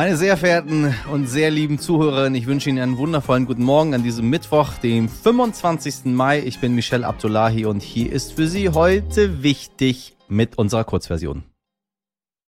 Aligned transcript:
Meine 0.00 0.16
sehr 0.16 0.38
verehrten 0.38 0.94
und 1.12 1.26
sehr 1.26 1.50
lieben 1.50 1.78
Zuhörerinnen, 1.78 2.34
ich 2.34 2.46
wünsche 2.46 2.70
Ihnen 2.70 2.78
einen 2.78 2.96
wundervollen 2.96 3.44
guten 3.44 3.64
Morgen 3.64 3.92
an 3.92 4.02
diesem 4.02 4.30
Mittwoch, 4.30 4.72
dem 4.78 5.10
25. 5.10 6.06
Mai. 6.06 6.40
Ich 6.40 6.58
bin 6.58 6.74
Michelle 6.74 7.06
Abdullahi 7.06 7.66
und 7.66 7.82
hier 7.82 8.10
ist 8.10 8.32
für 8.32 8.48
Sie 8.48 8.70
heute 8.70 9.42
wichtig 9.42 10.16
mit 10.26 10.56
unserer 10.56 10.84
Kurzversion. 10.84 11.42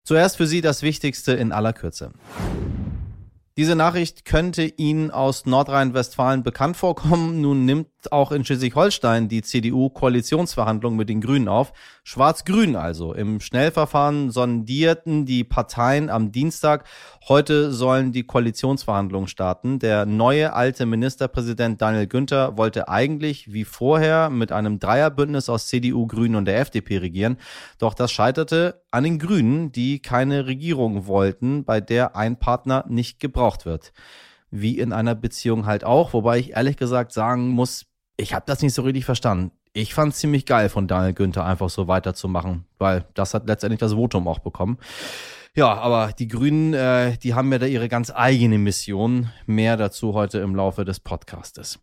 Zuerst 0.03 0.38
für 0.38 0.49
Sie 0.49 0.61
das 0.61 0.83
Wichtigste 0.83 1.35
in 1.35 1.53
aller 1.53 1.72
Kürze. 1.72 2.11
Diese 3.56 3.76
Nachricht 3.76 4.24
könnte 4.24 4.65
Ihnen 4.65 5.13
aus 5.13 5.47
Nordrhein-Westfalen 5.47 6.42
bekannt 6.42 6.76
vorkommen. 6.76 7.42
Nun 7.42 7.65
nimmt 7.65 7.87
auch 8.13 8.33
in 8.33 8.45
Schleswig-Holstein 8.45 9.29
die 9.29 9.43
CDU 9.43 9.89
Koalitionsverhandlungen 9.89 10.99
mit 10.99 11.09
den 11.09 11.21
Grünen 11.21 11.49
auf. 11.49 11.72
Schwarz-Grün 12.04 12.77
also. 12.77 13.15
Im 13.15 13.40
Schnellverfahren 13.40 14.31
sondierten 14.31 15.27
die 15.27 15.45
Parteien 15.45 16.11
am 16.11 16.33
Dienstag. 16.33 16.85
Heute 17.29 17.73
sollen 17.73 18.13
die 18.13 18.25
Koalitionsverhandlungen 18.25 19.29
starten. 19.29 19.79
Der 19.79 20.07
neue 20.07 20.53
alte 20.53 20.85
Ministerpräsident 20.85 21.80
Daniel 21.80 22.07
Günther 22.07 22.59
wollte 22.59 22.89
eigentlich 22.89 23.53
wie 23.53 23.65
vorher 23.65 24.29
mit 24.30 24.52
einem 24.52 24.79
Dreierbündnis 24.79 25.49
aus 25.49 25.69
CDU, 25.69 26.07
Grünen 26.07 26.37
und 26.37 26.45
der 26.45 26.61
FDP 26.61 26.99
regieren. 26.99 27.37
Doch 27.79 27.95
das 27.95 28.13
scheiterte 28.13 28.83
an 28.91 29.05
den 29.05 29.19
Grünen, 29.19 29.73
die 29.73 30.01
keine 30.01 30.47
Regierung 30.47 31.07
wollten, 31.07 31.65
bei 31.65 31.80
der 31.80 32.16
ein 32.16 32.38
Partner 32.38 32.85
nicht 32.88 33.21
gebraucht 33.21 33.47
gebraucht 33.47 33.66
wird. 33.66 33.93
Wie 34.51 34.79
in 34.79 34.93
einer 34.93 35.15
Beziehung 35.15 35.66
halt 35.66 35.85
auch, 35.85 36.13
wobei 36.13 36.38
ich 36.38 36.52
ehrlich 36.52 36.77
gesagt 36.77 37.13
sagen 37.13 37.49
muss, 37.49 37.86
ich 38.16 38.34
habe 38.34 38.45
das 38.47 38.62
nicht 38.62 38.75
so 38.75 38.83
richtig 38.83 39.05
verstanden. 39.05 39.52
Ich 39.73 39.95
fand 39.95 40.12
es 40.12 40.20
ziemlich 40.20 40.47
geil 40.47 40.69
von 40.69 40.88
Daniel 40.88 41.12
Günther 41.12 41.45
einfach 41.45 41.69
so 41.69 41.87
weiterzumachen, 41.87 42.65
weil 42.79 43.05
das 43.15 43.34
hat 43.34 43.47
letztendlich 43.47 43.80
das 43.80 43.93
Votum 43.93 44.27
auch 44.27 44.38
bekommen. 44.38 44.79
Ja, 45.55 45.73
aber 45.74 46.12
die 46.12 46.29
Grünen, 46.29 46.74
äh, 46.74 47.16
die 47.19 47.34
haben 47.34 47.51
ja 47.52 47.59
da 47.59 47.66
ihre 47.66 47.88
ganz 47.88 48.10
eigene 48.15 48.59
Mission. 48.59 49.30
Mehr 49.46 49.76
dazu 49.76 50.15
heute 50.15 50.38
im 50.38 50.54
Laufe 50.54 50.85
des 50.85 51.01
Podcastes. 51.01 51.79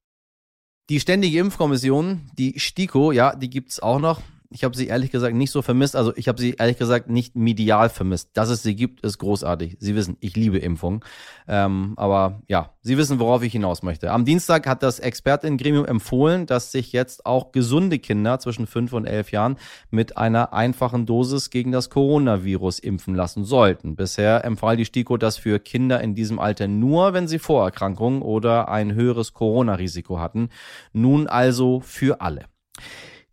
Die 0.90 1.00
Ständige 1.00 1.40
Impfkommission, 1.40 2.30
die 2.38 2.60
STIKO, 2.60 3.12
ja, 3.12 3.36
die 3.36 3.50
gibt's 3.50 3.80
auch 3.80 4.00
noch 4.00 4.22
ich 4.54 4.64
habe 4.64 4.78
sie 4.78 4.88
ehrlich 4.88 5.12
gesagt 5.12 5.36
nicht 5.36 5.52
so 5.52 5.62
vermisst. 5.62 5.96
Also 5.96 6.14
ich 6.16 6.28
habe 6.28 6.40
sie 6.40 6.52
ehrlich 6.52 6.78
gesagt 6.78 7.10
nicht 7.10 7.36
medial 7.36 7.90
vermisst. 7.90 8.30
Dass 8.34 8.50
es 8.50 8.64
sie 8.64 8.76
gibt, 8.76 9.02
ist 9.02 9.18
großartig. 9.18 9.78
Sie 9.80 9.96
wissen, 9.96 10.18
ich 10.20 10.36
liebe 10.36 10.60
Impfung. 10.60 11.04
Ähm, 11.48 11.94
aber 11.98 12.42
ja, 12.48 12.74
Sie 12.86 12.98
wissen, 12.98 13.20
worauf 13.20 13.44
ich 13.44 13.54
hinaus 13.54 13.82
möchte. 13.82 14.12
Am 14.12 14.26
Dienstag 14.26 14.68
hat 14.68 14.84
das 14.84 15.00
Expertengremium 15.00 15.86
empfohlen, 15.86 16.46
dass 16.46 16.74
sich 16.74 16.92
jetzt 16.92 17.26
auch 17.26 17.54
gesunde 17.54 17.98
Kinder 17.98 18.40
zwischen 18.40 18.68
fünf 18.68 18.92
und 18.92 19.06
elf 19.06 19.32
Jahren 19.32 19.56
mit 19.90 20.18
einer 20.18 20.52
einfachen 20.52 21.06
Dosis 21.06 21.50
gegen 21.50 21.72
das 21.72 21.90
Coronavirus 21.90 22.80
impfen 22.80 23.16
lassen 23.16 23.46
sollten. 23.46 23.96
Bisher 23.96 24.44
empfahl 24.44 24.76
die 24.76 24.84
STIKO 24.84 25.16
das 25.16 25.38
für 25.38 25.60
Kinder 25.60 26.02
in 26.02 26.14
diesem 26.14 26.40
Alter 26.40 26.68
nur, 26.68 27.14
wenn 27.14 27.30
sie 27.30 27.40
Vorerkrankungen 27.40 28.22
oder 28.22 28.68
ein 28.68 28.94
höheres 28.94 29.32
Corona-Risiko 29.32 30.20
hatten. 30.20 30.50
Nun 30.92 31.28
also 31.28 31.80
für 31.80 32.20
alle. 32.20 32.48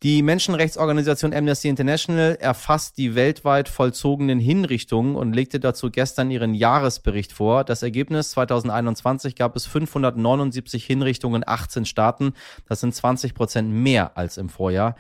Die 0.02 0.22
Menschenrechtsorganisation 0.22 1.34
Amnesty 1.34 1.68
International 1.68 2.38
erfasst 2.40 2.96
die 2.96 3.14
weltweit 3.14 3.68
vollzogenen 3.68 4.38
Hinrichtungen 4.38 5.14
und 5.14 5.34
legte 5.34 5.60
dazu 5.60 5.90
gestern 5.90 6.30
ihren 6.30 6.54
Jahresbericht 6.54 7.34
vor. 7.34 7.64
Das 7.64 7.82
Ergebnis 7.82 8.30
2021 8.30 9.34
gab 9.36 9.56
es 9.56 9.66
579 9.66 10.86
Hinrichtungen 10.86 11.42
in 11.42 11.48
18 11.48 11.84
Staaten. 11.84 12.32
Das 12.66 12.80
sind 12.80 12.94
20 12.94 13.34
Prozent 13.34 13.70
mehr 13.70 14.16
als 14.16 14.38
im 14.38 14.48
Vorjahr. 14.48 14.96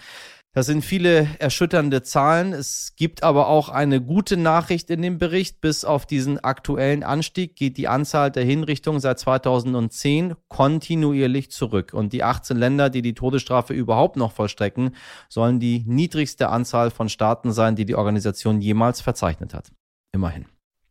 Das 0.52 0.66
sind 0.66 0.84
viele 0.84 1.28
erschütternde 1.38 2.02
Zahlen. 2.02 2.52
Es 2.52 2.94
gibt 2.96 3.22
aber 3.22 3.46
auch 3.46 3.68
eine 3.68 4.00
gute 4.00 4.36
Nachricht 4.36 4.90
in 4.90 5.00
dem 5.00 5.18
Bericht. 5.18 5.60
Bis 5.60 5.84
auf 5.84 6.06
diesen 6.06 6.40
aktuellen 6.40 7.04
Anstieg 7.04 7.54
geht 7.54 7.76
die 7.76 7.86
Anzahl 7.86 8.32
der 8.32 8.44
Hinrichtungen 8.44 8.98
seit 8.98 9.20
2010 9.20 10.34
kontinuierlich 10.48 11.52
zurück. 11.52 11.92
Und 11.94 12.12
die 12.12 12.24
18 12.24 12.56
Länder, 12.56 12.90
die 12.90 13.02
die 13.02 13.14
Todesstrafe 13.14 13.74
überhaupt 13.74 14.16
noch 14.16 14.32
vollstrecken, 14.32 14.96
sollen 15.28 15.60
die 15.60 15.84
niedrigste 15.86 16.48
Anzahl 16.48 16.90
von 16.90 17.08
Staaten 17.08 17.52
sein, 17.52 17.76
die 17.76 17.84
die 17.84 17.94
Organisation 17.94 18.60
jemals 18.60 19.00
verzeichnet 19.00 19.54
hat. 19.54 19.70
Immerhin. 20.12 20.46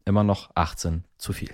Immer 0.05 0.23
noch 0.23 0.51
18 0.55 1.03
zu 1.17 1.33
viel. 1.33 1.51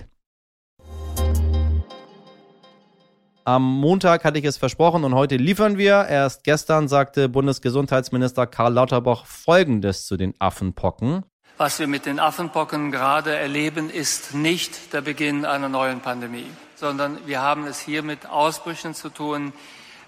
Am 3.48 3.62
Montag 3.62 4.24
hatte 4.24 4.40
ich 4.40 4.46
es 4.46 4.58
versprochen 4.58 5.04
und 5.04 5.14
heute 5.14 5.36
liefern 5.36 5.78
wir. 5.78 6.08
Erst 6.08 6.44
gestern 6.44 6.88
sagte 6.88 7.30
Bundesgesundheitsminister 7.30 8.48
Karl 8.48 8.74
Lauterbach 8.74 9.28
Folgendes 9.28 10.08
zu 10.08 10.18
den 10.18 10.34
Affenpocken. 10.40 11.24
Was 11.60 11.78
wir 11.78 11.86
mit 11.86 12.08
den 12.08 12.20
Affenpocken 12.20 12.92
gerade 12.92 13.36
erleben, 13.36 13.92
ist 13.92 14.34
nicht 14.34 14.94
der 14.94 15.02
Beginn 15.02 15.46
einer 15.46 15.70
neuen 15.70 16.00
Pandemie, 16.00 16.48
sondern 16.76 17.20
wir 17.28 17.44
haben 17.44 17.68
es 17.68 17.80
hier 17.80 18.02
mit 18.02 18.26
Ausbrüchen 18.26 18.96
zu 18.96 19.10
tun, 19.10 19.54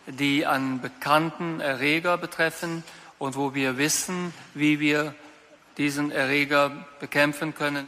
die 0.08 0.48
an 0.48 0.81
bekannten 0.81 1.59
Erreger 1.59 2.18
betreffen 2.18 2.84
und 3.19 3.36
wo 3.36 3.54
wir 3.54 3.78
wissen, 3.78 4.34
wie 4.56 4.80
wir 4.80 5.14
diesen 5.78 6.09
Erreger 6.09 6.72
bekämpfen 7.00 7.54
können. 7.54 7.88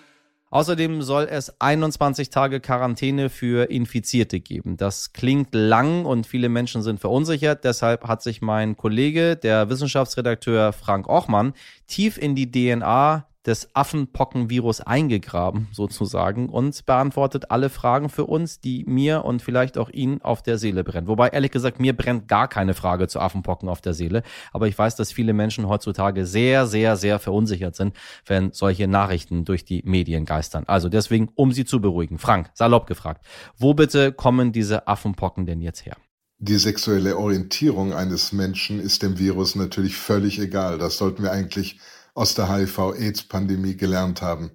Außerdem 0.52 1.04
soll 1.04 1.28
es 1.30 1.62
21 1.62 2.32
Tage 2.32 2.60
Quarantäne 2.60 3.30
für 3.30 3.70
Infizierte 3.70 4.40
geben. 4.40 4.78
Das 4.78 5.14
klingt 5.14 5.54
lang 5.54 6.06
und 6.06 6.26
viele 6.26 6.50
Menschen 6.50 6.82
sind 6.82 7.00
verunsichert. 7.00 7.64
Deshalb 7.64 8.08
hat 8.08 8.24
sich 8.24 8.42
mein 8.42 8.76
Kollege, 8.76 9.36
der 9.36 9.70
Wissenschaftsredakteur 9.70 10.74
Frank 10.74 11.08
Ochmann, 11.08 11.54
tief 11.88 12.18
in 12.18 12.34
die 12.34 12.52
DNA 12.52 13.29
des 13.46 13.74
Affenpockenvirus 13.74 14.82
eingegraben, 14.82 15.68
sozusagen, 15.72 16.50
und 16.50 16.86
beantwortet 16.86 17.52
alle 17.52 17.70
Fragen 17.70 18.10
für 18.10 18.26
uns, 18.26 18.60
die 18.60 18.84
mir 18.86 19.24
und 19.24 19.42
vielleicht 19.42 19.78
auch 19.78 19.90
Ihnen 19.90 20.22
auf 20.22 20.42
der 20.42 20.58
Seele 20.58 20.84
brennen. 20.84 21.08
Wobei, 21.08 21.30
ehrlich 21.30 21.52
gesagt, 21.52 21.80
mir 21.80 21.96
brennt 21.96 22.28
gar 22.28 22.48
keine 22.48 22.74
Frage 22.74 23.08
zu 23.08 23.20
Affenpocken 23.20 23.70
auf 23.70 23.82
der 23.82 23.94
Seele. 23.94 24.24
Aber 24.52 24.68
ich 24.68 24.78
weiß, 24.78 24.96
dass 24.98 25.12
viele 25.12 25.34
Menschen 25.34 25.68
heutzutage 25.68 26.26
sehr, 26.26 26.68
sehr, 26.68 26.98
sehr 26.98 27.20
verunsichert 27.20 27.76
sind, 27.76 27.96
wenn 28.26 28.52
solche 28.52 28.88
Nachrichten 28.88 29.46
durch 29.46 29.64
die 29.64 29.84
Medien 29.86 30.26
geistern. 30.26 30.66
Also 30.68 30.90
deswegen, 30.90 31.30
um 31.36 31.52
Sie 31.54 31.66
zu 31.66 31.80
beruhigen. 31.80 32.18
Frank, 32.18 32.52
salopp 32.54 32.88
gefragt, 32.88 33.26
wo 33.58 33.74
bitte 33.74 34.12
kommen 34.12 34.52
diese 34.52 34.88
Affenpocken 34.88 35.46
denn 35.46 35.62
jetzt 35.62 35.86
her? 35.86 35.96
Die 36.42 36.58
sexuelle 36.58 37.18
Orientierung 37.18 37.94
eines 37.94 38.32
Menschen 38.32 38.80
ist 38.80 39.04
dem 39.04 39.20
Virus 39.20 39.56
natürlich 39.56 39.98
völlig 39.98 40.40
egal. 40.40 40.78
Das 40.78 40.98
sollten 40.98 41.24
wir 41.24 41.32
eigentlich 41.32 41.80
aus 42.20 42.36
der 42.36 42.54
HIV-Aids-Pandemie 42.54 43.78
gelernt 43.78 44.22
haben. 44.22 44.52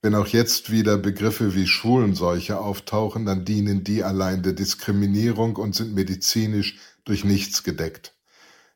Wenn 0.00 0.14
auch 0.14 0.26
jetzt 0.26 0.70
wieder 0.70 0.96
Begriffe 0.96 1.54
wie 1.54 1.66
Schwulenseuche 1.66 2.58
auftauchen, 2.58 3.26
dann 3.26 3.44
dienen 3.44 3.84
die 3.84 4.02
allein 4.02 4.42
der 4.42 4.54
Diskriminierung 4.54 5.56
und 5.56 5.74
sind 5.74 5.94
medizinisch 5.94 6.78
durch 7.04 7.24
nichts 7.24 7.62
gedeckt. 7.62 8.14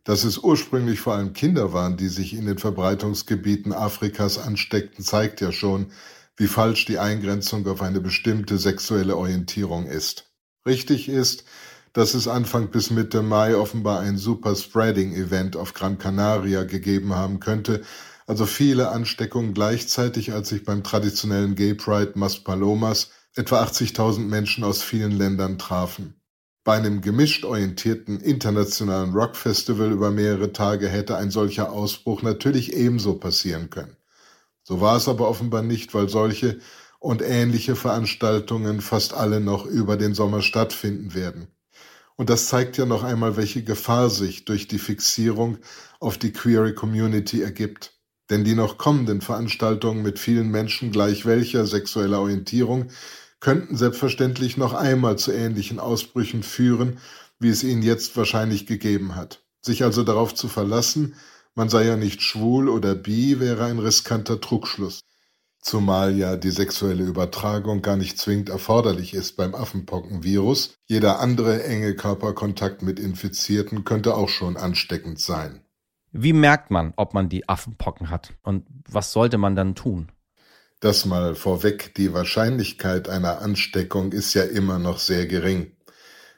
Dass 0.05 0.25
es 0.25 0.37
ursprünglich 0.37 1.01
vor 1.01 1.15
allem 1.15 1.33
Kinder 1.33 1.73
waren, 1.73 1.97
die 1.97 2.09
sich 2.09 2.35
in 2.35 2.45
den 2.45 2.59
Verbreitungsgebieten 2.59 3.73
Afrikas 3.73 4.37
ansteckten, 4.37 5.03
zeigt 5.03 5.41
ja 5.41 5.51
schon, 5.51 5.87
wie 6.37 6.49
falsch 6.49 6.85
die 6.85 6.99
Eingrenzung 6.99 7.67
auf 7.67 7.81
eine 7.81 8.03
bestimmte 8.03 8.59
sexuelle 8.59 9.17
Orientierung 9.17 9.87
ist. 9.87 10.31
Richtig 10.67 11.09
ist, 11.09 11.45
dass 11.93 12.15
es 12.15 12.29
Anfang 12.29 12.71
bis 12.71 12.91
Mitte 12.91 13.23
Mai 13.23 13.57
offenbar 13.57 14.01
ein 14.01 14.17
Super-Spreading-Event 14.17 15.57
auf 15.57 15.75
Gran 15.75 15.99
Canaria 15.99 16.65
gegeben 16.65 17.15
haben 17.15 17.41
könnte, 17.41 17.83
also 18.27 18.47
viele 18.47 18.91
Ansteckungen 18.91 19.53
gleichzeitig, 19.53 20.33
als 20.33 20.49
sich 20.49 20.65
beim 20.65 20.83
traditionellen 20.83 21.55
Gay 21.55 21.75
Pride 21.75 22.13
Mas 22.15 22.39
Palomas 22.39 23.11
etwa 23.35 23.63
80.000 23.63 24.21
Menschen 24.21 24.65
aus 24.65 24.83
vielen 24.83 25.13
Ländern 25.13 25.59
trafen. 25.59 26.15
Bei 26.65 26.77
einem 26.77 27.01
gemischt 27.01 27.45
orientierten 27.45 28.21
internationalen 28.21 29.13
Rockfestival 29.13 29.91
über 29.91 30.11
mehrere 30.13 30.53
Tage 30.53 30.89
hätte 30.89 31.17
ein 31.17 31.31
solcher 31.31 31.73
Ausbruch 31.73 32.23
natürlich 32.23 32.73
ebenso 32.73 33.15
passieren 33.15 33.69
können. 33.69 33.97
So 34.63 34.81
war 34.81 34.97
es 34.97 35.09
aber 35.09 35.29
offenbar 35.29 35.63
nicht, 35.63 35.93
weil 35.93 36.09
solche 36.09 36.61
und 37.01 37.21
ähnliche 37.21 37.75
Veranstaltungen 37.75 38.81
fast 38.81 39.13
alle 39.13 39.41
noch 39.41 39.67
über 39.67 39.97
den 39.97 40.15
Sommer 40.15 40.41
stattfinden 40.41 41.15
werden. 41.15 41.49
Und 42.23 42.31
das 42.31 42.47
zeigt 42.47 42.77
ja 42.77 42.87
noch 42.87 43.03
einmal, 43.03 43.37
welche 43.37 43.65
Gefahr 43.65 44.09
sich 44.09 44.45
durch 44.45 44.69
die 44.69 44.79
Fixierung 44.79 45.59
auf 45.99 46.19
die 46.19 46.33
Queer 46.33 46.73
Community 46.73 47.43
ergibt. 47.43 47.95
Denn 48.31 48.45
die 48.45 48.55
noch 48.55 48.79
kommenden 48.79 49.21
Veranstaltungen 49.21 50.05
mit 50.05 50.21
vielen 50.21 50.49
Menschen 50.49 50.93
gleich 50.93 51.27
welcher 51.27 51.67
sexueller 51.67 52.21
Orientierung 52.21 52.91
könnten 53.41 53.77
selbstverständlich 53.77 54.57
noch 54.57 54.73
einmal 54.73 55.19
zu 55.19 55.33
ähnlichen 55.33 55.81
Ausbrüchen 55.81 56.45
führen, 56.45 57.01
wie 57.41 57.49
es 57.49 57.65
ihnen 57.65 57.83
jetzt 57.83 58.17
wahrscheinlich 58.17 58.69
gegeben 58.69 59.17
hat. 59.17 59.43
Sich 59.61 59.83
also 59.83 60.05
darauf 60.05 60.33
zu 60.33 60.47
verlassen, 60.47 61.17
man 61.57 61.71
sei 61.71 61.87
ja 61.87 61.97
nicht 61.97 62.23
schwul 62.23 62.69
oder 62.69 62.95
bi, 62.95 63.41
wäre 63.41 63.65
ein 63.65 63.81
riskanter 63.81 64.41
Trugschluss 64.41 65.01
zumal 65.63 66.17
ja 66.17 66.37
die 66.37 66.51
sexuelle 66.51 67.05
Übertragung 67.05 67.81
gar 67.81 67.97
nicht 67.97 68.19
zwingend 68.19 68.51
erforderlich 68.51 69.15
ist 69.15 69.37
beim 69.37 69.55
Affenpockenvirus. 69.55 70.75
Jeder 70.87 71.21
andere 71.21 71.65
enge 71.65 71.95
Körperkontakt 71.95 72.83
mit 72.83 73.01
Infizierten 73.01 73.85
könnte 73.85 74.15
auch 74.15 74.29
schon 74.29 74.57
ansteckend 74.57 75.21
sein. 75.21 75.63
Wie 76.11 76.35
merkt 76.35 76.71
man, 76.71 76.93
ob 76.97 77.15
man 77.15 77.31
die 77.31 77.49
Affenpocken 77.49 78.11
hat 78.11 78.35
und 78.43 78.67
was 78.87 79.13
sollte 79.13 79.39
man 79.39 79.57
dann 79.57 79.75
tun? 79.75 80.13
Das 80.81 81.07
mal 81.07 81.37
vorweg, 81.37 81.95
die 81.95 82.13
Wahrscheinlichkeit 82.13 83.09
einer 83.09 83.41
Ansteckung 83.41 84.13
ist 84.13 84.35
ja 84.35 84.43
immer 84.43 84.81
noch 84.81 84.99
sehr 84.99 85.27
gering. 85.27 85.73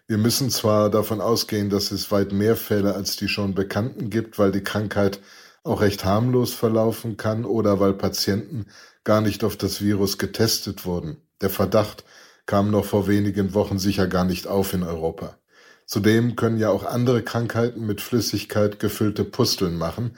Wir 0.06 0.18
müssen 0.18 0.50
zwar 0.50 0.90
davon 0.90 1.22
ausgehen, 1.22 1.70
dass 1.70 1.90
es 1.90 2.10
weit 2.12 2.32
mehr 2.32 2.56
Fälle 2.56 2.94
als 2.94 3.16
die 3.16 3.28
schon 3.28 3.54
bekannten 3.54 4.10
gibt, 4.10 4.38
weil 4.38 4.52
die 4.52 4.62
Krankheit 4.62 5.18
auch 5.64 5.80
recht 5.80 6.04
harmlos 6.04 6.52
verlaufen 6.52 7.16
kann 7.16 7.46
oder 7.46 7.80
weil 7.80 7.94
Patienten 7.94 8.66
gar 9.04 9.20
nicht 9.20 9.44
auf 9.44 9.56
das 9.56 9.80
Virus 9.80 10.18
getestet 10.18 10.84
wurden. 10.84 11.18
Der 11.40 11.50
Verdacht 11.50 12.04
kam 12.46 12.70
noch 12.70 12.84
vor 12.84 13.06
wenigen 13.06 13.54
Wochen 13.54 13.78
sicher 13.78 14.06
gar 14.06 14.24
nicht 14.24 14.46
auf 14.46 14.74
in 14.74 14.82
Europa. 14.82 15.38
Zudem 15.86 16.34
können 16.36 16.58
ja 16.58 16.70
auch 16.70 16.84
andere 16.84 17.22
Krankheiten 17.22 17.86
mit 17.86 18.00
Flüssigkeit 18.00 18.78
gefüllte 18.80 19.24
Pusteln 19.24 19.76
machen, 19.76 20.16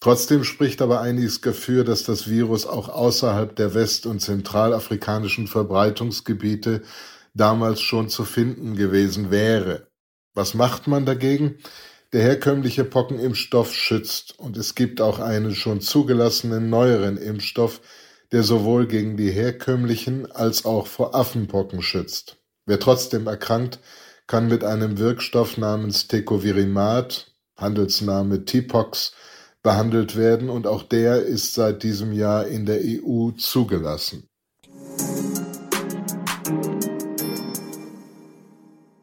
Trotzdem 0.00 0.44
spricht 0.44 0.82
aber 0.82 1.00
einiges 1.00 1.40
dafür, 1.40 1.82
dass 1.82 2.04
das 2.04 2.28
Virus 2.28 2.66
auch 2.66 2.88
außerhalb 2.88 3.56
der 3.56 3.74
west- 3.74 4.06
und 4.06 4.20
zentralafrikanischen 4.20 5.46
Verbreitungsgebiete 5.46 6.82
damals 7.34 7.80
schon 7.80 8.08
zu 8.08 8.24
finden 8.24 8.76
gewesen 8.76 9.30
wäre. 9.30 9.88
Was 10.34 10.54
macht 10.54 10.86
man 10.86 11.06
dagegen? 11.06 11.56
Der 12.12 12.22
herkömmliche 12.22 12.84
Pockenimpfstoff 12.84 13.74
schützt 13.74 14.38
und 14.38 14.56
es 14.56 14.74
gibt 14.74 15.00
auch 15.00 15.18
einen 15.18 15.54
schon 15.54 15.80
zugelassenen 15.80 16.70
neueren 16.70 17.16
Impfstoff, 17.16 17.80
der 18.32 18.42
sowohl 18.42 18.86
gegen 18.86 19.16
die 19.16 19.30
herkömmlichen 19.30 20.30
als 20.30 20.64
auch 20.64 20.86
vor 20.86 21.14
Affenpocken 21.14 21.82
schützt. 21.82 22.38
Wer 22.66 22.80
trotzdem 22.80 23.26
erkrankt, 23.26 23.80
kann 24.26 24.48
mit 24.48 24.64
einem 24.64 24.98
Wirkstoff 24.98 25.56
namens 25.56 26.08
Tecovirimat, 26.08 27.32
Handelsname 27.56 28.44
Tipox, 28.44 29.12
behandelt 29.62 30.16
werden 30.16 30.50
und 30.50 30.66
auch 30.66 30.82
der 30.82 31.22
ist 31.22 31.54
seit 31.54 31.82
diesem 31.82 32.12
Jahr 32.12 32.46
in 32.46 32.66
der 32.66 32.80
EU 32.84 33.30
zugelassen. 33.32 34.28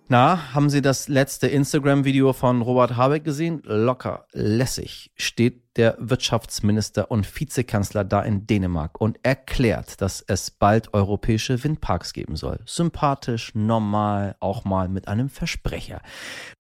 Na, 0.10 0.54
haben 0.54 0.70
Sie 0.70 0.82
das 0.82 1.08
letzte 1.08 1.48
Instagram-Video 1.48 2.34
von 2.34 2.62
Robert 2.62 2.98
Habeck 2.98 3.24
gesehen? 3.24 3.62
Locker, 3.64 4.28
lässig 4.34 5.12
steht 5.16 5.64
der 5.78 5.96
Wirtschaftsminister 5.98 7.10
und 7.10 7.26
Vizekanzler 7.40 8.04
da 8.04 8.22
in 8.22 8.46
Dänemark 8.46 9.00
und 9.00 9.18
erklärt, 9.24 10.02
dass 10.02 10.22
es 10.28 10.52
bald 10.52 10.94
europäische 10.94 11.64
Windparks 11.64 12.12
geben 12.12 12.36
soll. 12.36 12.60
Sympathisch, 12.66 13.56
normal, 13.56 14.36
auch 14.42 14.66
mal 14.66 14.90
mit 14.90 15.08
einem 15.08 15.30
Versprecher. 15.30 16.02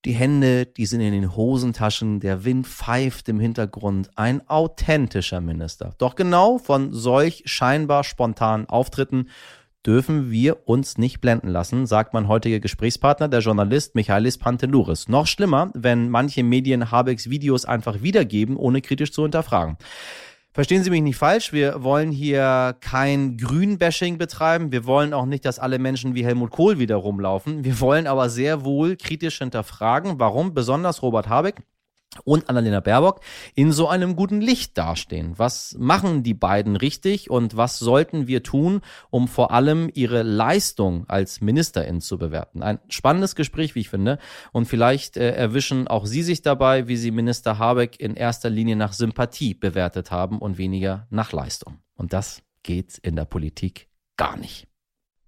Die 0.06 0.14
Hände, 0.14 0.66
die 0.66 0.86
sind 0.86 1.02
in 1.02 1.12
den 1.12 1.36
Hosentaschen, 1.36 2.22
der 2.22 2.46
Wind 2.46 2.66
pfeift 2.66 3.28
im 3.28 3.42
Hintergrund. 3.42 4.10
Ein 4.16 4.48
authentischer 4.50 5.42
Minister. 5.42 5.94
Doch 5.98 6.16
genau 6.16 6.60
von 6.60 6.94
solch 6.94 7.44
scheinbar 7.46 8.06
spontanen 8.06 8.68
Auftritten 8.68 9.28
dürfen 9.86 10.32
wir 10.32 10.68
uns 10.68 10.98
nicht 10.98 11.22
blenden 11.22 11.50
lassen, 11.50 11.86
sagt 11.86 12.14
mein 12.14 12.28
heutiger 12.28 12.60
Gesprächspartner, 12.60 13.28
der 13.28 13.42
Journalist 13.42 13.96
Michaelis 13.96 14.38
Pantelouris. 14.38 15.08
Noch 15.08 15.28
schlimmer, 15.28 15.72
wenn 15.74 16.10
manche 16.10 16.44
Medien 16.44 16.92
Habecks 16.92 17.30
Videos 17.30 17.66
einfach 17.66 18.02
wiedergeben, 18.02 18.58
ohne 18.58 18.82
kritisch 18.82 19.12
zu 19.12 19.24
hinterfragen. 19.24 19.78
Verstehen 20.54 20.84
Sie 20.84 20.92
mich 20.92 21.02
nicht 21.02 21.18
falsch, 21.18 21.52
wir 21.52 21.84
wollen 21.84 22.12
hier 22.12 22.76
kein 22.80 23.38
Grünbashing 23.38 24.20
betreiben. 24.20 24.72
Wir 24.72 24.86
wollen 24.86 25.12
auch 25.12 25.26
nicht, 25.26 25.46
dass 25.46 25.58
alle 25.58 25.80
Menschen 25.80 26.14
wie 26.14 26.24
Helmut 26.24 26.52
Kohl 26.52 26.78
wieder 26.78 26.96
rumlaufen. 26.98 27.64
Wir 27.64 27.80
wollen 27.80 28.06
aber 28.06 28.30
sehr 28.30 28.64
wohl 28.64 28.96
kritisch 28.96 29.40
hinterfragen, 29.40 30.20
warum 30.20 30.54
besonders 30.54 31.02
Robert 31.02 31.28
Habeck 31.28 31.64
und 32.24 32.50
Annalena 32.50 32.80
Baerbock 32.80 33.22
in 33.56 33.72
so 33.72 33.88
einem 33.88 34.16
guten 34.16 34.42
Licht 34.42 34.78
dastehen. 34.78 35.34
Was 35.38 35.76
machen 35.80 36.24
die 36.24 36.34
beiden 36.34 36.76
richtig 36.76 37.30
und 37.30 37.58
was 37.58 37.80
sollten 37.80 38.28
wir 38.28 38.44
tun, 38.44 38.82
um 39.10 39.28
vor 39.28 39.52
allem 39.52 39.90
ihre 39.94 40.24
Leistung 40.24 41.06
als 41.08 41.42
Ministerin 41.42 42.02
zu 42.02 42.18
bewerten? 42.18 42.64
Ein 42.64 42.80
spannendes 42.90 43.36
Gespräch, 43.36 43.76
wie 43.76 43.82
ich 43.82 43.90
finde. 43.90 44.20
Und 44.52 44.66
vielleicht 44.66 45.18
äh, 45.18 45.32
erwischen 45.32 45.88
auch 45.88 46.06
Sie 46.06 46.24
sich 46.24 46.42
dabei, 46.42 46.88
wie 46.88 46.98
Sie 46.98 47.12
Minister 47.12 47.58
Habeck 47.58 48.00
in 48.00 48.16
erster 48.16 48.50
Linie 48.50 48.76
nach 48.76 48.94
Sympathie 48.94 49.54
bewertet 49.54 50.12
haben 50.12 50.40
und 50.40 50.58
weniger 50.58 51.08
nach 51.10 51.32
Leistung. 51.32 51.80
Und 51.96 52.14
das 52.14 52.42
geht 52.64 52.98
in 53.00 53.16
der 53.16 53.26
Politik 53.26 53.88
gar 54.18 54.38
nicht. 54.38 54.68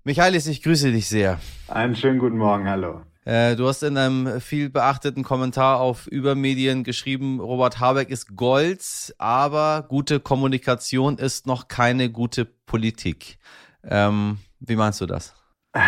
Michaelis, 0.04 0.48
ich 0.48 0.62
grüße 0.62 0.92
dich 0.92 1.08
sehr. 1.08 1.40
Einen 1.68 1.96
schönen 1.96 2.20
guten 2.20 2.38
Morgen, 2.38 2.70
hallo. 2.70 3.02
Äh, 3.26 3.56
du 3.56 3.68
hast 3.68 3.82
in 3.82 3.98
einem 3.98 4.40
viel 4.40 4.70
beachteten 4.70 5.24
Kommentar 5.24 5.80
auf 5.80 6.06
Übermedien 6.08 6.84
geschrieben, 6.84 7.40
Robert 7.40 7.80
Habeck 7.80 8.10
ist 8.10 8.36
Gold, 8.36 9.16
aber 9.18 9.86
gute 9.90 10.20
Kommunikation 10.20 11.18
ist 11.18 11.48
noch 11.48 11.68
keine 11.68 12.12
gute 12.12 12.46
Politik. 12.46 13.40
Ähm, 13.84 14.38
wie 14.60 14.76
meinst 14.76 15.02
du 15.02 15.06
das? 15.06 15.36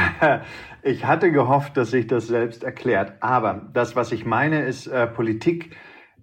Ich 0.83 1.03
hatte 1.03 1.33
gehofft, 1.33 1.75
dass 1.75 1.91
sich 1.91 2.07
das 2.07 2.27
selbst 2.27 2.63
erklärt. 2.63 3.21
Aber 3.21 3.67
das, 3.73 3.97
was 3.97 4.13
ich 4.13 4.25
meine, 4.25 4.61
ist 4.61 4.87
äh, 4.87 5.05
Politik. 5.05 5.75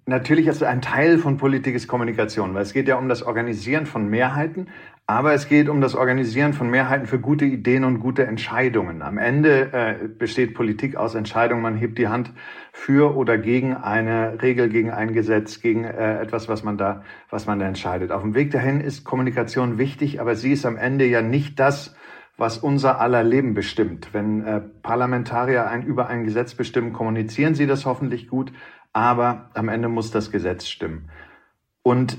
Natürlich 0.07 0.47
ist 0.47 0.63
ein 0.63 0.81
Teil 0.81 1.19
von 1.19 1.37
Politik 1.37 1.75
ist 1.75 1.87
Kommunikation, 1.87 2.55
weil 2.55 2.63
es 2.63 2.73
geht 2.73 2.89
ja 2.89 2.97
um 2.97 3.11
das 3.11 3.23
Organisieren 3.23 3.85
von 3.85 4.09
Mehrheiten, 4.09 4.69
aber 5.07 5.35
es 5.35 5.49
geht 5.49 5.69
um 5.69 5.83
das 5.83 5.95
Organisieren 5.95 6.55
von 6.55 6.71
Mehrheiten 6.71 7.07
für 7.07 7.19
gute 7.19 7.45
Ideen 7.45 7.85
und 7.85 8.01
gute 8.01 8.27
Entscheidungen. 8.27 9.03
Am 9.03 9.19
Ende 9.19 9.73
äh, 9.73 10.09
besteht 10.09 10.55
Politik 10.55 10.97
aus 10.97 11.15
Entscheidungen. 11.15 11.61
Man 11.61 11.77
hebt 11.77 11.99
die 11.99 12.09
Hand 12.09 12.33
für 12.73 13.15
oder 13.15 13.37
gegen 13.37 13.75
eine 13.75 14.41
Regel, 14.41 14.71
gegen 14.71 14.91
ein 14.91 15.13
Gesetz, 15.13 15.61
gegen 15.61 15.85
äh, 15.85 16.21
etwas, 16.23 16.49
was 16.49 16.65
man 16.65 16.79
da, 16.79 17.03
was 17.29 17.47
man 17.47 17.59
da 17.59 17.67
entscheidet. 17.67 18.13
Auf 18.13 18.23
dem 18.23 18.35
Weg 18.35 18.51
dahin 18.51 18.81
ist 18.81 19.05
Kommunikation 19.05 19.77
wichtig, 19.77 20.23
aber 20.23 20.37
sie 20.37 20.53
ist 20.53 20.65
am 20.65 20.79
Ende 20.79 21.05
ja 21.05 21.21
nicht 21.21 21.61
das, 21.61 21.95
was 22.39 22.57
unser 22.57 22.99
aller 22.99 23.23
Leben 23.23 23.53
bestimmt. 23.53 24.09
Wenn 24.13 24.43
äh, 24.43 24.61
Parlamentarier 24.61 25.69
ein, 25.69 25.83
über 25.83 26.09
ein 26.09 26.25
Gesetz 26.25 26.55
bestimmen, 26.55 26.95
kommunizieren 26.95 27.55
sie 27.55 27.67
das 27.67 27.85
hoffentlich 27.85 28.29
gut, 28.29 28.53
aber 28.95 29.51
am 29.53 29.69
Ende 29.69 29.89
muss 29.89 30.11
das 30.11 30.31
Gesetz 30.31 30.67
stimmen. 30.67 31.11
Und 31.83 32.17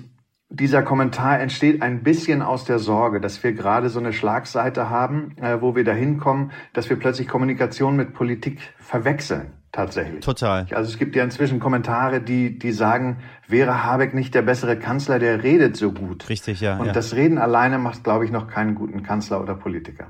dieser 0.49 0.83
Kommentar 0.83 1.39
entsteht 1.39 1.81
ein 1.81 2.03
bisschen 2.03 2.41
aus 2.41 2.65
der 2.65 2.79
Sorge, 2.79 3.19
dass 3.19 3.43
wir 3.43 3.53
gerade 3.53 3.89
so 3.89 3.99
eine 3.99 4.13
Schlagseite 4.13 4.89
haben, 4.89 5.35
äh, 5.37 5.61
wo 5.61 5.75
wir 5.75 5.83
dahin 5.83 6.17
kommen, 6.17 6.51
dass 6.73 6.89
wir 6.89 6.97
plötzlich 6.97 7.27
Kommunikation 7.27 7.95
mit 7.95 8.13
Politik 8.13 8.59
verwechseln. 8.77 9.53
Tatsächlich. 9.71 10.23
Total. 10.23 10.65
Also 10.71 10.89
es 10.89 10.97
gibt 10.97 11.17
ja 11.17 11.23
inzwischen 11.25 11.59
Kommentare, 11.59 12.21
die, 12.21 12.57
die 12.57 12.71
sagen, 12.71 13.17
wäre 13.45 13.83
Habeck 13.83 14.13
nicht 14.13 14.33
der 14.33 14.41
bessere 14.41 14.79
Kanzler, 14.79 15.19
der 15.19 15.43
redet 15.43 15.75
so 15.75 15.91
gut. 15.91 16.29
Richtig, 16.29 16.61
ja. 16.61 16.77
Und 16.77 16.85
ja. 16.85 16.93
das 16.93 17.13
Reden 17.13 17.37
alleine 17.37 17.77
macht, 17.77 18.05
glaube 18.05 18.23
ich, 18.23 18.31
noch 18.31 18.47
keinen 18.47 18.75
guten 18.75 19.03
Kanzler 19.03 19.41
oder 19.41 19.53
Politiker. 19.53 20.07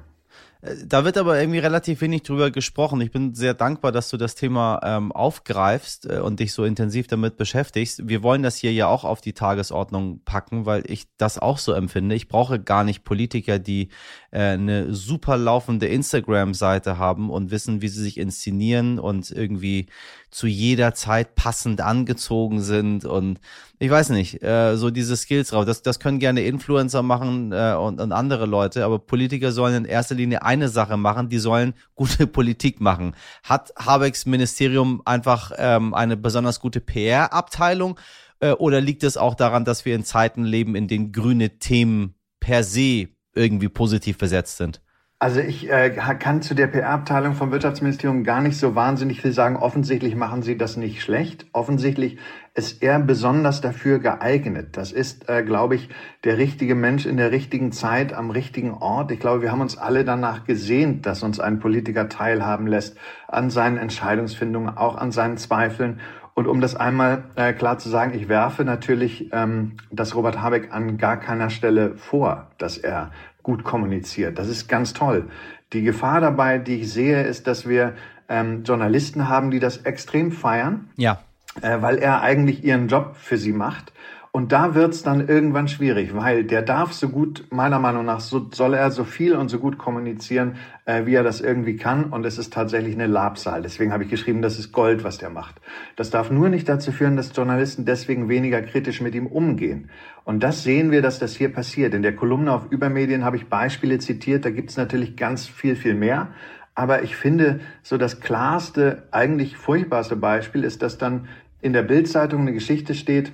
Da 0.86 1.05
wird 1.05 1.17
aber 1.17 1.39
irgendwie 1.39 1.60
relativ 1.60 2.01
wenig 2.01 2.24
drüber 2.24 2.50
gesprochen. 2.50 3.00
Ich 3.01 3.12
bin 3.12 3.36
sehr 3.36 3.53
dankbar, 3.53 3.91
dass 3.91 4.10
du 4.10 4.17
das 4.17 4.36
Thema 4.36 4.79
ähm, 4.84 5.12
aufgreifst 5.12 6.10
äh, 6.10 6.19
und 6.19 6.39
dich 6.39 6.53
so 6.53 6.63
intensiv 6.63 7.07
damit 7.07 7.38
beschäftigst. 7.38 8.07
Wir 8.07 8.24
wollen 8.24 8.41
das 8.41 8.55
hier 8.57 8.74
ja 8.74 8.88
auch 8.88 9.03
auf 9.03 9.22
die 9.22 9.34
Tagesordnung 9.34 10.22
packen, 10.25 10.65
weil 10.65 10.84
ich 10.88 11.05
das 11.17 11.38
auch 11.38 11.60
so 11.60 11.74
empfinde. 11.74 12.15
Ich 12.15 12.27
brauche 12.27 12.60
gar 12.60 12.84
nicht 12.84 13.03
Politiker, 13.03 13.60
die 13.60 13.89
äh, 14.31 14.39
eine 14.39 14.93
super 14.93 15.38
laufende 15.38 15.88
Instagram-Seite 15.88 16.98
haben 16.98 17.29
und 17.29 17.51
wissen, 17.51 17.81
wie 17.81 17.88
sie 17.88 18.01
sich 18.01 18.17
inszenieren 18.17 18.98
und 18.98 19.31
irgendwie 19.31 19.88
zu 20.31 20.48
jeder 20.48 20.93
Zeit 20.93 21.36
passend 21.36 21.81
angezogen 21.81 22.62
sind 22.62 23.05
und 23.05 23.39
ich 23.77 23.89
weiß 23.89 24.10
nicht, 24.10 24.41
äh, 24.41 24.77
so 24.77 24.89
diese 24.89 25.17
Skills 25.17 25.50
drauf. 25.50 25.65
Das, 25.65 25.82
das 25.82 26.00
können 26.00 26.20
gerne 26.20 26.41
Influencer 26.46 27.03
machen 27.03 27.51
äh, 27.51 27.74
und, 27.74 28.00
und 28.00 28.12
andere 28.12 28.46
Leute, 28.46 28.86
aber 28.86 29.00
Politiker 29.00 29.51
sollen 29.51 29.75
in 29.75 29.86
erster 29.86 30.15
Linie 30.15 30.44
eine 30.44 30.70
Sache 30.70 30.98
machen, 30.98 31.29
die 31.29 31.39
sollen 31.39 31.74
gute 31.96 32.27
Politik 32.27 32.79
machen. 32.79 33.15
Hat 33.44 33.74
Habecks 33.77 34.25
Ministerium 34.25 35.01
einfach 35.05 35.51
ähm, 35.58 35.94
eine 35.94 36.15
besonders 36.15 36.60
gute 36.60 36.79
PR-Abteilung 36.79 38.00
äh, 38.39 38.51
oder 38.51 38.79
liegt 38.79 39.03
es 39.03 39.17
auch 39.17 39.36
daran, 39.36 39.65
dass 39.65 39.86
wir 39.86 39.96
in 39.96 40.05
Zeiten 40.05 40.44
leben, 40.44 40.75
in 40.75 40.88
denen 40.88 41.12
grüne 41.12 41.60
Themen 41.60 42.15
per 42.39 42.63
se 42.63 43.10
irgendwie 43.34 43.70
positiv 43.70 44.17
besetzt 44.17 44.58
sind? 44.58 44.82
Also 45.17 45.39
ich 45.39 45.72
äh, 45.72 45.91
kann 45.91 46.41
zu 46.41 46.55
der 46.55 46.67
PR-Abteilung 46.67 47.36
vom 47.36 47.50
Wirtschaftsministerium 47.51 48.25
gar 48.25 48.41
nicht 48.41 48.57
so 48.57 48.75
wahnsinnig 48.75 49.22
viel 49.22 49.31
sagen. 49.31 49.55
Offensichtlich 49.55 50.13
machen 50.13 50.41
sie 50.41 50.57
das 50.57 50.75
nicht 50.75 51.01
schlecht. 51.01 51.45
Offensichtlich 51.53 52.17
ist 52.53 52.84
er 52.84 53.00
besonders 53.00 53.62
dafür 53.62 54.00
geeignet. 54.00 54.75
Das 54.75 54.91
ist, 54.91 55.29
äh, 55.29 55.43
glaube 55.43 55.75
ich, 55.75 55.88
der 56.25 56.38
richtige 56.38 56.75
Mensch 56.75 57.05
in 57.05 57.15
der 57.15 57.31
richtigen 57.31 57.72
Zeit 57.72 58.12
am 58.13 58.29
richtigen 58.29 58.74
Ort. 58.74 59.10
Ich 59.10 59.22
glaube, 59.22 59.41
wir 59.41 59.53
haben 59.53 59.62
uns 59.62 59.77
alle 59.77 60.03
danach 60.03 60.43
gesehnt, 60.43 61.05
dass 61.05 61.24
uns 61.24 61.39
ein 61.39 61.60
Politiker 61.60 62.10
teilhaben 62.10 62.67
lässt 62.67 62.98
an 63.29 63.50
seinen 63.50 63.77
Entscheidungsfindungen, 63.77 64.75
auch 64.75 64.98
an 64.98 65.13
seinen 65.13 65.38
Zweifeln. 65.38 66.01
Und 66.34 66.48
um 66.48 66.60
das 66.60 66.75
einmal 66.75 67.24
äh, 67.38 67.53
klar 67.53 67.77
zu 67.77 67.88
sagen, 67.88 68.13
ich 68.13 68.27
werfe 68.27 68.65
natürlich 68.65 69.29
ähm, 69.31 69.77
das 69.91 70.13
Robert 70.13 70.41
Habeck 70.41 70.74
an 70.74 70.98
gar 70.98 71.17
keiner 71.17 71.50
Stelle 71.50 71.95
vor, 71.95 72.51
dass 72.57 72.77
er 72.77 73.12
gut 73.45 73.63
kommuniziert. 73.63 74.39
Das 74.39 74.49
ist 74.49 74.67
ganz 74.67 74.93
toll. 74.93 75.29
Die 75.71 75.83
Gefahr 75.83 76.19
dabei, 76.19 76.57
die 76.57 76.81
ich 76.81 76.91
sehe, 76.91 77.21
ist, 77.21 77.45
dass 77.45 77.69
wir 77.69 77.93
ähm, 78.27 78.63
Journalisten 78.63 79.29
haben, 79.29 79.51
die 79.51 79.59
das 79.59 79.77
extrem 79.77 80.31
feiern. 80.31 80.89
Ja. 80.97 81.19
Äh, 81.61 81.81
weil 81.81 81.99
er 81.99 82.21
eigentlich 82.21 82.63
ihren 82.63 82.87
Job 82.87 83.15
für 83.15 83.37
sie 83.37 83.53
macht 83.53 83.93
Und 84.36 84.51
da 84.51 84.75
wird's 84.75 85.01
dann 85.01 85.30
irgendwann 85.30 85.70
schwierig, 85.70 86.13
weil 86.13 86.44
der 86.44 86.62
darf 86.62 86.92
so 86.92 87.08
gut, 87.08 87.46
meiner 87.51 87.80
Meinung 87.80 88.04
nach, 88.04 88.20
so 88.20 88.50
soll 88.51 88.74
er 88.74 88.92
so 88.92 89.06
viel 89.06 89.34
und 89.34 89.48
so 89.48 89.60
gut 89.60 89.77
kommunizieren, 89.77 90.58
äh, 90.84 91.06
wie 91.06 91.13
er 91.13 91.24
das 91.24 91.39
irgendwie 91.39 91.77
kann. 91.77 92.12
Und 92.12 92.25
es 92.25 92.38
ist 92.38 92.51
tatsächlich 92.51 92.96
eine 92.96 93.08
Labsal. 93.08 93.62
Deswegen 93.62 93.94
habe 93.94 94.04
ich 94.04 94.10
geschrieben, 94.10 94.42
das 94.42 94.60
ist 94.60 94.74
Gold, 94.74 95.06
was 95.06 95.20
der 95.20 95.30
macht. 95.30 95.62
Das 95.96 96.10
darf 96.10 96.32
nur 96.32 96.50
nicht 96.50 96.68
dazu 96.68 96.92
führen, 96.92 97.15
dass 97.15 97.34
Journalisten 97.34 97.86
deswegen 97.86 98.27
weniger 98.27 98.62
kritisch 98.62 99.00
mit 99.00 99.15
ihm 99.15 99.27
umgehen. 99.27 99.89
Und 100.25 100.44
das 100.44 100.63
sehen 100.63 100.92
wir, 100.92 101.01
dass 101.01 101.18
das 101.18 101.34
hier 101.34 101.54
passiert. 101.54 101.94
In 101.94 102.01
der 102.01 102.18
Kolumne 102.18 102.51
auf 102.51 102.70
Übermedien 102.70 103.24
habe 103.24 103.38
ich 103.38 103.48
Beispiele 103.48 104.00
zitiert. 104.00 104.44
Da 104.44 104.50
gibt's 104.50 104.75
natürlich 104.75 105.15
ganz 105.15 105.48
viel, 105.48 105.77
viel 105.77 105.96
mehr. 105.96 106.27
Aber 106.74 107.04
ich 107.04 107.15
finde, 107.15 107.62
so 107.84 107.98
das 107.98 108.20
klarste, 108.20 109.04
eigentlich 109.12 109.56
furchtbarste 109.56 110.18
Beispiel 110.18 110.65
ist, 110.65 110.82
dass 110.82 110.98
dann 110.98 111.30
in 111.62 111.72
der 111.72 111.84
Bildzeitung 111.84 112.42
eine 112.42 112.51
Geschichte 112.51 112.96
steht, 112.96 113.32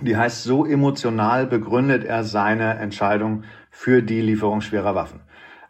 die 0.00 0.16
heißt, 0.16 0.42
so 0.42 0.66
emotional 0.66 1.46
begründet 1.46 2.04
er 2.04 2.24
seine 2.24 2.74
Entscheidung 2.78 3.44
für 3.70 4.02
die 4.02 4.20
Lieferung 4.20 4.60
schwerer 4.60 4.94
Waffen. 4.94 5.20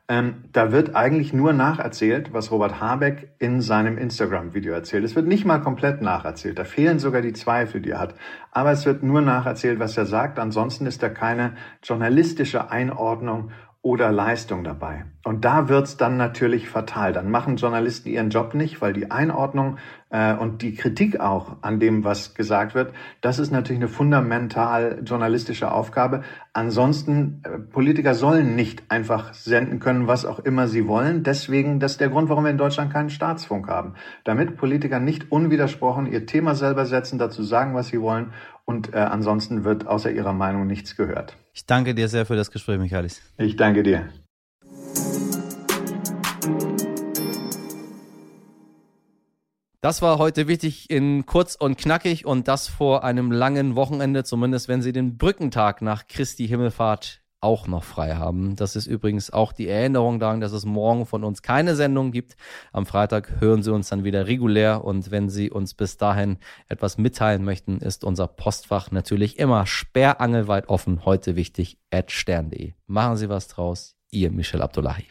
Ähm, 0.08 0.44
da 0.52 0.70
wird 0.70 0.94
eigentlich 0.94 1.32
nur 1.32 1.52
nacherzählt, 1.52 2.32
was 2.32 2.52
Robert 2.52 2.80
Habeck 2.80 3.32
in 3.40 3.60
seinem 3.60 3.98
Instagram-Video 3.98 4.72
erzählt. 4.72 5.02
Es 5.02 5.16
wird 5.16 5.26
nicht 5.26 5.44
mal 5.44 5.58
komplett 5.58 6.00
nacherzählt. 6.00 6.60
Da 6.60 6.64
fehlen 6.64 7.00
sogar 7.00 7.22
die 7.22 7.32
Zweifel, 7.32 7.80
die 7.80 7.90
er 7.90 7.98
hat. 7.98 8.14
Aber 8.52 8.70
es 8.70 8.86
wird 8.86 9.02
nur 9.02 9.20
nacherzählt, 9.20 9.80
was 9.80 9.96
er 9.96 10.06
sagt. 10.06 10.38
Ansonsten 10.38 10.86
ist 10.86 11.02
da 11.02 11.08
keine 11.08 11.54
journalistische 11.82 12.70
Einordnung 12.70 13.50
oder 13.86 14.10
Leistung 14.10 14.64
dabei. 14.64 15.04
Und 15.22 15.44
da 15.44 15.68
wird's 15.68 15.96
dann 15.96 16.16
natürlich 16.16 16.68
fatal. 16.68 17.12
Dann 17.12 17.30
machen 17.30 17.54
Journalisten 17.54 18.08
ihren 18.08 18.30
Job 18.30 18.52
nicht, 18.52 18.80
weil 18.80 18.92
die 18.92 19.12
Einordnung 19.12 19.76
äh, 20.10 20.34
und 20.34 20.62
die 20.62 20.74
Kritik 20.74 21.20
auch 21.20 21.58
an 21.62 21.78
dem, 21.78 22.02
was 22.02 22.34
gesagt 22.34 22.74
wird, 22.74 22.92
das 23.20 23.38
ist 23.38 23.52
natürlich 23.52 23.80
eine 23.80 23.88
fundamental 23.88 25.02
journalistische 25.04 25.70
Aufgabe. 25.70 26.24
Ansonsten, 26.52 27.42
äh, 27.44 27.60
Politiker 27.60 28.14
sollen 28.14 28.56
nicht 28.56 28.82
einfach 28.88 29.34
senden 29.34 29.78
können, 29.78 30.08
was 30.08 30.26
auch 30.26 30.40
immer 30.40 30.66
sie 30.66 30.88
wollen. 30.88 31.22
Deswegen, 31.22 31.78
das 31.78 31.92
ist 31.92 32.00
der 32.00 32.08
Grund, 32.08 32.28
warum 32.28 32.42
wir 32.42 32.50
in 32.50 32.58
Deutschland 32.58 32.92
keinen 32.92 33.10
Staatsfunk 33.10 33.68
haben. 33.68 33.94
Damit 34.24 34.56
Politiker 34.56 34.98
nicht 34.98 35.30
unwidersprochen 35.30 36.06
ihr 36.06 36.26
Thema 36.26 36.56
selber 36.56 36.86
setzen, 36.86 37.20
dazu 37.20 37.44
sagen, 37.44 37.76
was 37.76 37.86
sie 37.86 38.00
wollen 38.00 38.32
und 38.66 38.92
äh, 38.92 38.98
ansonsten 38.98 39.64
wird 39.64 39.86
außer 39.86 40.10
ihrer 40.10 40.34
Meinung 40.34 40.66
nichts 40.66 40.96
gehört. 40.96 41.36
Ich 41.54 41.64
danke 41.64 41.94
dir 41.94 42.08
sehr 42.08 42.26
für 42.26 42.36
das 42.36 42.50
Gespräch, 42.50 42.78
Michaelis. 42.78 43.22
Ich 43.38 43.56
danke 43.56 43.82
dir. 43.82 44.08
Das 49.80 50.02
war 50.02 50.18
heute 50.18 50.48
wichtig 50.48 50.90
in 50.90 51.26
kurz 51.26 51.54
und 51.54 51.78
knackig 51.78 52.26
und 52.26 52.48
das 52.48 52.66
vor 52.66 53.04
einem 53.04 53.30
langen 53.30 53.76
Wochenende, 53.76 54.24
zumindest 54.24 54.68
wenn 54.68 54.82
Sie 54.82 54.92
den 54.92 55.16
Brückentag 55.16 55.80
nach 55.80 56.08
Christi 56.08 56.48
Himmelfahrt 56.48 57.22
auch 57.40 57.66
noch 57.66 57.84
frei 57.84 58.16
haben. 58.16 58.56
Das 58.56 58.76
ist 58.76 58.86
übrigens 58.86 59.30
auch 59.30 59.52
die 59.52 59.68
Erinnerung 59.68 60.18
daran, 60.18 60.40
dass 60.40 60.52
es 60.52 60.64
morgen 60.64 61.06
von 61.06 61.24
uns 61.24 61.42
keine 61.42 61.76
Sendung 61.76 62.10
gibt. 62.12 62.36
Am 62.72 62.86
Freitag 62.86 63.40
hören 63.40 63.62
Sie 63.62 63.72
uns 63.72 63.88
dann 63.88 64.04
wieder 64.04 64.26
regulär 64.26 64.84
und 64.84 65.10
wenn 65.10 65.28
Sie 65.28 65.50
uns 65.50 65.74
bis 65.74 65.96
dahin 65.96 66.38
etwas 66.68 66.98
mitteilen 66.98 67.44
möchten, 67.44 67.78
ist 67.78 68.04
unser 68.04 68.26
Postfach 68.26 68.90
natürlich 68.90 69.38
immer 69.38 69.66
sperrangelweit 69.66 70.68
offen. 70.68 71.04
Heute 71.04 71.36
wichtig, 71.36 71.78
at 71.90 72.10
stern.de. 72.10 72.72
Machen 72.86 73.16
Sie 73.16 73.28
was 73.28 73.48
draus. 73.48 73.96
Ihr 74.10 74.30
Michel 74.30 74.62
Abdullahi. 74.62 75.06